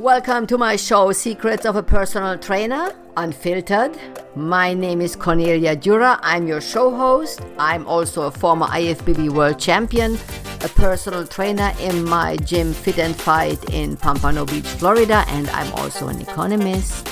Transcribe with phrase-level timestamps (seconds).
[0.00, 3.98] Welcome to my show, Secrets of a Personal Trainer, Unfiltered.
[4.36, 6.20] My name is Cornelia Dura.
[6.22, 7.40] I'm your show host.
[7.58, 10.18] I'm also a former IFBB World Champion,
[10.60, 15.72] a personal trainer in my gym Fit and Fight in Pompano Beach, Florida, and I'm
[15.72, 17.08] also an economist.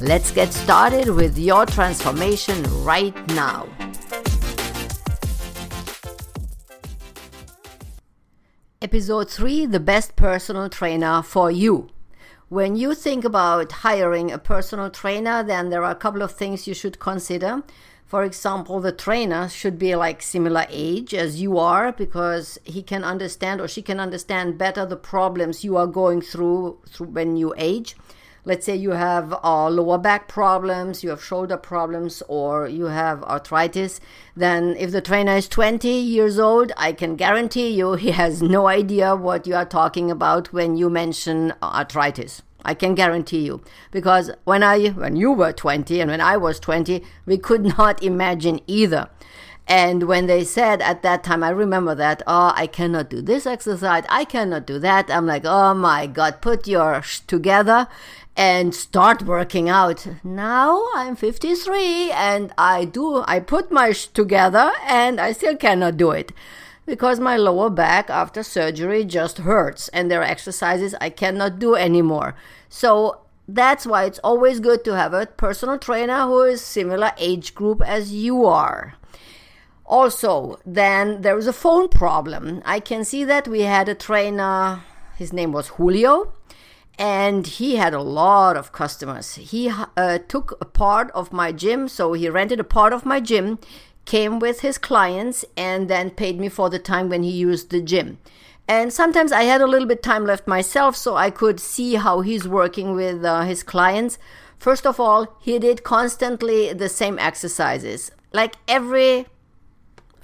[0.00, 3.68] Let's get started with your transformation right now.
[8.80, 11.90] Episode 3 The Best Personal Trainer for You.
[12.52, 16.66] When you think about hiring a personal trainer, then there are a couple of things
[16.66, 17.62] you should consider.
[18.04, 23.04] For example, the trainer should be like similar age as you are because he can
[23.04, 27.54] understand or she can understand better the problems you are going through, through when you
[27.56, 27.96] age.
[28.44, 33.22] Let's say you have uh, lower back problems, you have shoulder problems, or you have
[33.22, 34.00] arthritis.
[34.34, 38.66] Then, if the trainer is 20 years old, I can guarantee you he has no
[38.66, 42.42] idea what you are talking about when you mention arthritis.
[42.64, 46.60] I can guarantee you because when I when you were 20 and when I was
[46.60, 49.08] 20 we could not imagine either
[49.66, 53.46] and when they said at that time I remember that oh I cannot do this
[53.46, 57.88] exercise I cannot do that I'm like oh my god put your sh- together
[58.36, 60.06] and start working out.
[60.24, 65.96] Now I'm 53 and I do, I put my sh- together and I still cannot
[65.96, 66.32] do it
[66.86, 71.74] because my lower back after surgery just hurts and there are exercises I cannot do
[71.74, 72.34] anymore.
[72.68, 77.54] So that's why it's always good to have a personal trainer who is similar age
[77.54, 78.94] group as you are.
[79.84, 82.62] Also, then there is a phone problem.
[82.64, 84.84] I can see that we had a trainer,
[85.16, 86.32] his name was Julio
[86.98, 89.34] and he had a lot of customers.
[89.34, 93.20] He uh, took a part of my gym, so he rented a part of my
[93.20, 93.58] gym,
[94.04, 97.80] came with his clients, and then paid me for the time when he used the
[97.80, 98.18] gym.
[98.68, 102.20] And sometimes I had a little bit time left myself, so I could see how
[102.20, 104.18] he's working with uh, his clients.
[104.58, 108.12] First of all, he did constantly the same exercises.
[108.32, 109.26] Like every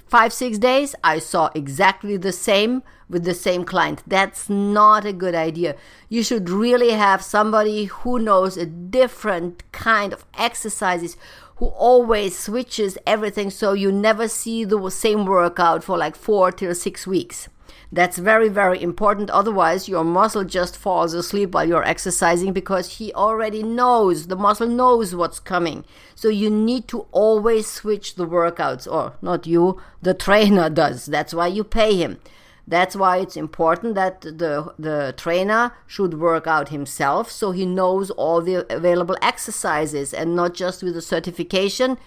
[0.07, 4.03] five, six days, I saw exactly the same with the same client.
[4.05, 5.75] That's not a good idea.
[6.07, 11.17] You should really have somebody who knows a different kind of exercises,
[11.57, 16.73] who always switches everything so you never see the same workout for like four to
[16.73, 17.49] six weeks.
[17.91, 19.31] That's very, very important.
[19.31, 24.67] Otherwise, your muscle just falls asleep while you're exercising because he already knows, the muscle
[24.67, 25.85] knows what's coming.
[26.13, 31.07] So you need to always switch the workouts, or not you, the trainer does.
[31.07, 32.19] That's why you pay him.
[32.69, 38.11] That's why it's important that the, the trainer should work out himself so he knows
[38.11, 41.97] all the available exercises and not just with a certification.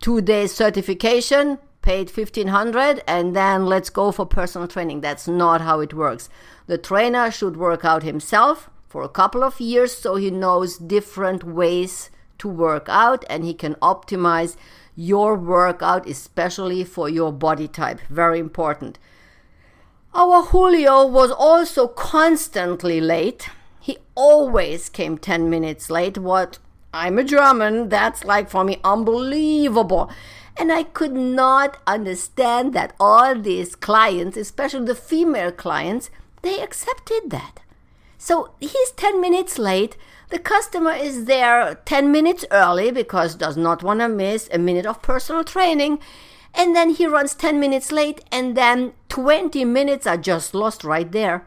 [0.00, 5.02] Two days certification, paid 1500 and then let's go for personal training.
[5.02, 6.30] That's not how it works.
[6.66, 11.44] The trainer should work out himself for a couple of years so he knows different
[11.44, 14.56] ways to work out and he can optimize
[14.94, 18.00] your workout, especially for your body type.
[18.08, 18.98] Very important.
[20.18, 23.50] Our Julio was also constantly late.
[23.78, 26.16] He always came 10 minutes late.
[26.16, 26.58] What
[26.94, 30.10] I'm a German, that's like for me unbelievable.
[30.56, 36.08] And I could not understand that all these clients, especially the female clients,
[36.40, 37.60] they accepted that.
[38.16, 39.98] So he's 10 minutes late.
[40.30, 44.86] The customer is there 10 minutes early because does not want to miss a minute
[44.86, 45.98] of personal training
[46.56, 51.12] and then he runs 10 minutes late and then 20 minutes are just lost right
[51.12, 51.46] there.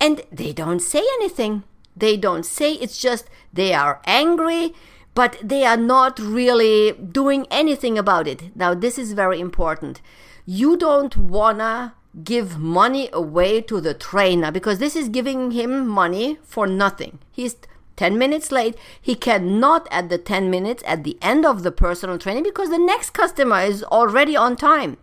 [0.00, 1.64] And they don't say anything.
[1.94, 4.74] They don't say it's just they are angry
[5.14, 8.56] but they are not really doing anything about it.
[8.56, 10.00] Now this is very important.
[10.46, 11.94] You don't wanna
[12.24, 17.18] give money away to the trainer because this is giving him money for nothing.
[17.32, 17.56] He's
[17.98, 22.16] 10 minutes late, he cannot at the 10 minutes at the end of the personal
[22.16, 24.96] training because the next customer is already on time.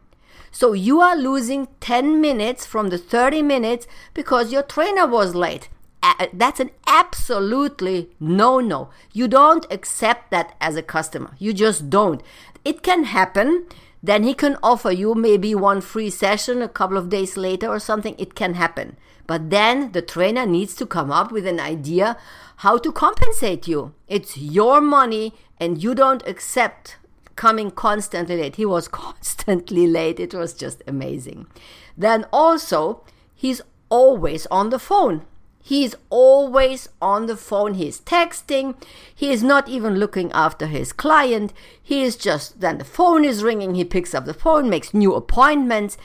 [0.51, 5.67] So you are losing 10 minutes from the 30 minutes because your trainer was late.
[6.31, 8.89] That's an absolutely no no.
[9.11, 11.31] You don't accept that as a customer.
[11.37, 12.21] You just don't.
[12.63, 13.65] It can happen.
[14.05, 17.79] Then he can offer you maybe one free session a couple of days later or
[17.79, 18.15] something.
[18.19, 18.97] It can happen.
[19.25, 22.15] But then the trainer needs to come up with an idea
[22.57, 23.95] how to compensate you.
[24.07, 26.97] It's your money and you don't accept
[27.35, 28.57] coming constantly late.
[28.57, 30.19] He was constantly late.
[30.19, 31.47] It was just amazing.
[31.97, 33.03] Then also,
[33.33, 35.25] he's always on the phone.
[35.67, 37.73] He's always on the phone.
[37.73, 38.75] He's texting.
[39.15, 41.53] He is not even looking after his client.
[41.81, 43.73] He is just, then the phone is ringing.
[43.73, 45.97] He picks up the phone, makes new appointments.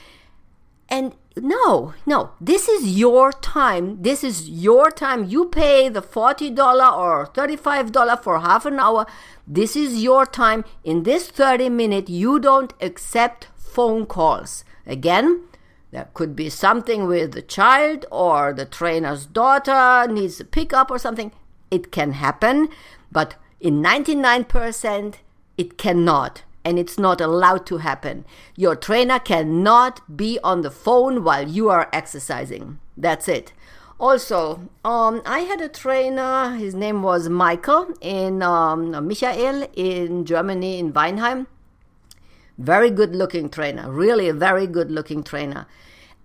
[0.88, 2.30] And no, no.
[2.40, 4.00] This is your time.
[4.00, 5.24] This is your time.
[5.24, 9.04] You pay the $40 or $35 for half an hour.
[9.46, 10.64] This is your time.
[10.84, 14.64] In this 30 minute, you don't accept phone calls.
[14.86, 15.42] Again,
[15.90, 20.98] there could be something with the child or the trainer's daughter needs a pickup or
[20.98, 21.32] something.
[21.70, 22.68] It can happen,
[23.10, 25.14] but in 99%,
[25.58, 28.24] it cannot and it's not allowed to happen.
[28.56, 32.78] Your trainer cannot be on the phone while you are exercising.
[32.96, 33.52] That's it.
[33.98, 40.78] Also, um, I had a trainer, his name was Michael in um, Michael in Germany,
[40.78, 41.46] in Weinheim.
[42.60, 45.66] Very good looking trainer, really a very good looking trainer.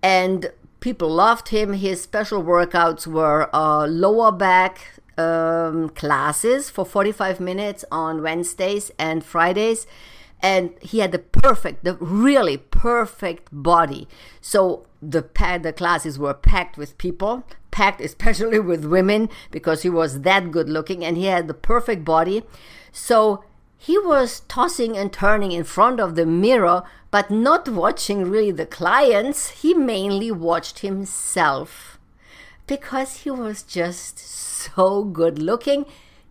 [0.02, 1.72] And people loved him.
[1.72, 9.24] His special workouts were uh, lower back um, classes for 45 minutes on Wednesdays and
[9.24, 9.86] Fridays
[10.40, 14.06] and he had the perfect the really perfect body
[14.40, 15.22] so the
[15.62, 20.68] the classes were packed with people packed especially with women because he was that good
[20.68, 22.42] looking and he had the perfect body
[22.92, 23.42] so
[23.78, 28.66] he was tossing and turning in front of the mirror but not watching really the
[28.66, 29.48] clients.
[29.62, 31.98] He mainly watched himself.
[32.66, 35.86] Because he was just so good looking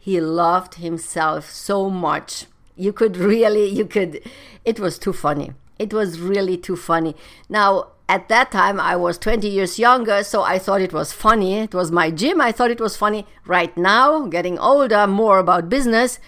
[0.06, 2.46] he loved himself so much.
[2.76, 4.22] You could really you could
[4.64, 5.54] it was too funny.
[5.80, 7.16] It was really too funny.
[7.50, 11.56] Now at that time i was 20 years younger so i thought it was funny.
[11.56, 12.40] It was my gym.
[12.40, 13.26] I thought it was funny.
[13.48, 16.20] Right now getting older more about business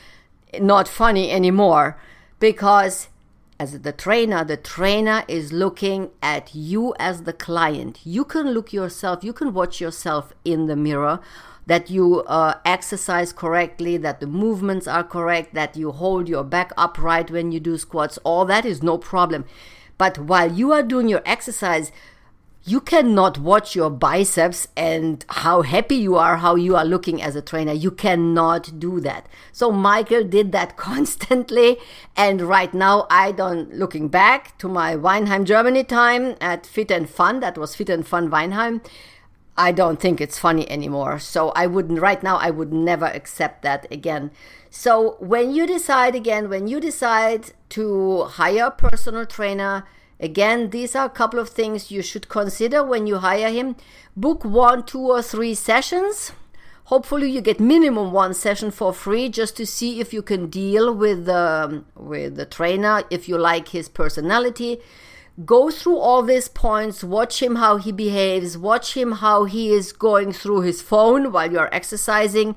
[0.60, 1.98] not funny anymore
[2.40, 3.08] because
[3.60, 8.72] as the trainer the trainer is looking at you as the client you can look
[8.72, 11.20] yourself you can watch yourself in the mirror
[11.68, 16.72] that you uh, exercise correctly, that the movements are correct, that you hold your back
[16.78, 19.46] upright when you do squats, all that is no problem.
[19.98, 21.92] But while you are doing your exercise,
[22.68, 27.34] you cannot watch your biceps and how happy you are, how you are looking as
[27.34, 27.72] a trainer.
[27.72, 29.25] You cannot do that.
[29.54, 31.78] So Michael did that constantly.
[32.18, 37.10] And right now, I don't, looking back to my Weinheim, Germany time at Fit and
[37.10, 38.86] Fun, that was Fit and Fun Weinheim.
[39.58, 41.19] I don't think it's funny anymore.
[41.19, 44.30] So I wouldn't, right now, I would never accept that again.
[44.69, 49.86] So when you decide again, when you decide to hire a personal trainer,
[50.19, 53.75] again, these are a couple of things you should consider when you hire him.
[54.16, 56.31] Book one, two, or three sessions.
[56.86, 60.94] Hopefully, you get minimum one session for free just to see if you can deal
[60.94, 64.80] with the um, with the trainer, if you like his personality
[65.46, 69.94] go through all these points watch him how he behaves watch him how he is
[69.94, 72.56] going through his phone while you're exercising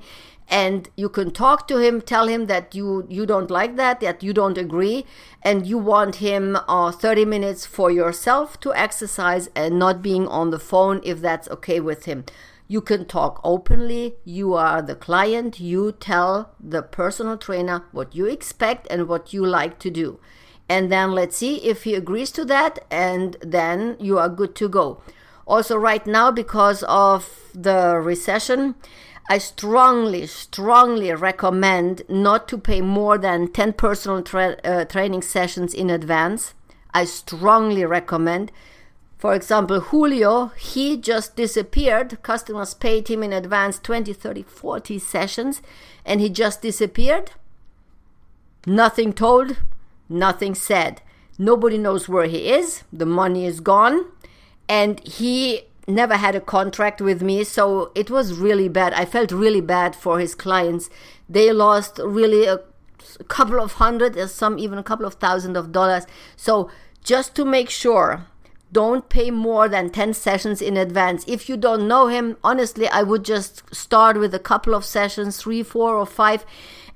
[0.51, 4.21] and you can talk to him tell him that you you don't like that that
[4.21, 5.05] you don't agree
[5.41, 10.51] and you want him uh, 30 minutes for yourself to exercise and not being on
[10.51, 12.25] the phone if that's okay with him.
[12.67, 14.15] You can talk openly.
[14.23, 15.59] You are the client.
[15.59, 20.19] You tell the personal trainer what you expect and what you like to do.
[20.69, 24.69] And then let's see if he agrees to that and then you are good to
[24.69, 25.01] go.
[25.45, 28.75] Also right now because of the recession
[29.29, 35.73] i strongly strongly recommend not to pay more than 10 personal tra- uh, training sessions
[35.73, 36.53] in advance
[36.93, 38.51] i strongly recommend
[39.17, 45.61] for example julio he just disappeared customers paid him in advance 20 30 40 sessions
[46.05, 47.31] and he just disappeared
[48.65, 49.57] nothing told
[50.11, 51.01] nothing said.
[51.39, 52.83] Nobody knows where he is.
[52.93, 54.05] The money is gone.
[54.69, 57.43] And he never had a contract with me.
[57.43, 58.93] So it was really bad.
[58.93, 60.89] I felt really bad for his clients.
[61.29, 62.59] They lost really a,
[63.19, 66.05] a couple of hundred, or some even a couple of thousand of dollars.
[66.35, 66.69] So
[67.03, 68.27] just to make sure
[68.71, 71.25] don't pay more than 10 sessions in advance.
[71.27, 75.37] If you don't know him, honestly, I would just start with a couple of sessions,
[75.37, 76.45] three, four, or five,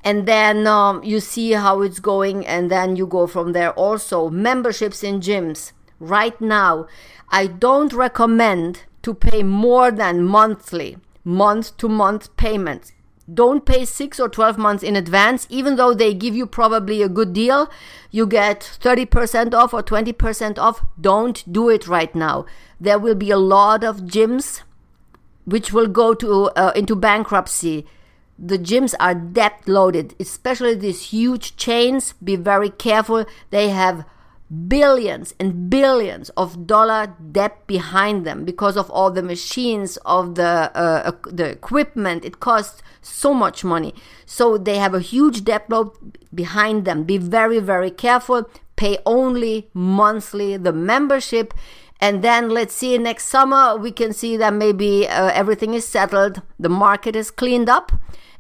[0.02, 4.30] and then um, you see how it's going and then you go from there also
[4.30, 6.88] memberships in gyms right now
[7.30, 12.94] i don't recommend to pay more than monthly month to month payments.
[13.32, 15.48] Don't pay 6 or 12 months in advance.
[15.50, 17.70] Even though they give you probably a good deal
[18.12, 20.86] you get 30% off or 20% off.
[21.02, 22.46] Don't do it right now.
[22.80, 24.62] There will be a lot of gyms
[25.44, 27.86] which will go to uh, into bankruptcy.
[28.38, 32.14] The gyms are debt loaded, especially these huge chains.
[32.14, 33.26] Be very careful.
[33.50, 34.06] They have
[34.68, 40.72] billions and billions of dollar debt behind them because of all the machines of the
[40.76, 42.24] uh, the equipment.
[42.24, 43.94] It costs so much money.
[44.26, 45.92] So they have a huge debt load
[46.34, 47.04] behind them.
[47.04, 48.50] Be very very careful.
[48.76, 51.54] Pay only monthly the membership.
[52.02, 56.42] And then let's see next summer we can see that maybe uh, everything is settled.
[56.60, 57.92] The market is cleaned up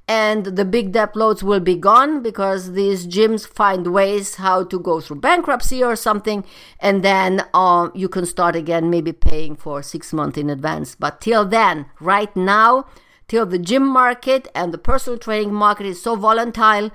[0.08, 4.80] and the big debt loads will be gone because these gyms find ways how to
[4.80, 6.46] go through bankruptcy or something
[6.80, 10.96] and then uh, you can start again maybe paying for six months in advance.
[10.96, 12.86] But till then right now
[13.28, 16.92] till the gym market and the personal training market is so volatile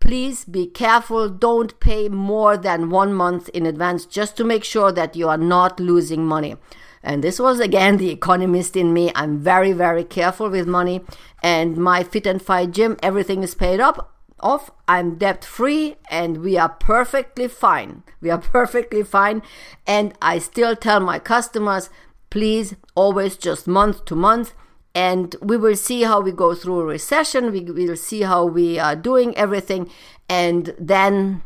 [0.00, 1.30] please be careful.
[1.30, 5.38] Don't pay more than one month in advance just to make sure that you are
[5.38, 6.56] not losing money
[7.04, 9.12] and this was again the economist in me.
[9.14, 11.02] I'm very, very careful with money.
[11.42, 14.70] And my Fit and Fight gym, everything is paid up off.
[14.88, 18.04] I'm debt free and we are perfectly fine.
[18.22, 19.42] We are perfectly fine.
[19.86, 21.90] And I still tell my customers,
[22.30, 24.54] please always just month to month.
[24.94, 27.52] And we will see how we go through a recession.
[27.52, 29.90] We will see how we are doing everything.
[30.28, 31.42] And then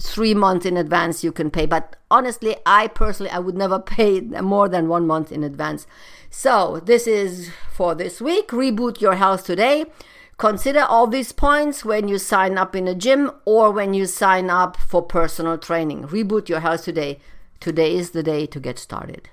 [0.00, 1.66] three months in advance you can pay.
[1.66, 5.86] But honestly i personally i would never pay more than one month in advance.
[6.30, 8.48] So this is for this week.
[8.48, 9.86] Reboot your health today.
[10.36, 14.50] Consider all these points when you sign up in a gym or when you sign
[14.50, 16.04] up for personal training.
[16.04, 17.18] Reboot your health today.
[17.58, 19.28] Today is the day to get started